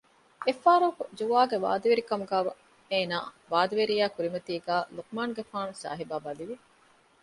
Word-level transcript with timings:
އެއްފަހަރަކު 0.45 1.03
ޖުވާގެ 1.17 1.57
ވާދަވެރިކަމުގައި 1.65 2.45
އޭނާގެ 2.91 3.29
ވާދަވެރިޔާގެ 3.51 4.13
ކުރިމަތީގައި 4.15 4.85
ލުޤުމާނުގެފާނުގެ 4.95 5.79
ސާހިބާ 5.83 6.15
ބަލިވި 6.25 6.55